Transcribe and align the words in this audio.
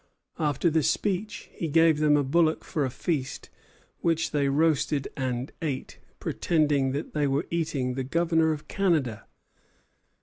After 0.39 0.71
the 0.71 0.81
speech 0.81 1.47
he 1.53 1.67
gave 1.67 1.99
them 1.99 2.17
a 2.17 2.23
bullock 2.23 2.63
for 2.63 2.83
a 2.85 2.89
feast, 2.89 3.51
which 3.99 4.31
they 4.31 4.49
roasted 4.49 5.07
and 5.15 5.51
ate, 5.61 5.99
pretending 6.19 6.91
that 6.93 7.13
they 7.13 7.27
were 7.27 7.45
eating 7.51 7.93
the 7.93 8.03
Governor 8.03 8.51
of 8.51 8.67
Canada! 8.67 9.27